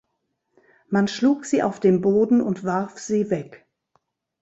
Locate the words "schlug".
1.07-1.45